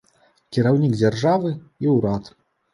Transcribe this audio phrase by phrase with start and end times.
[0.57, 1.55] Кіраўнік дзяржавы
[1.87, 2.35] і ўрад!